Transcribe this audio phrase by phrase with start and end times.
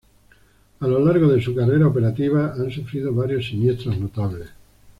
[0.79, 4.47] A lo largo de su carrera operativa han sufrido varios siniestros notables.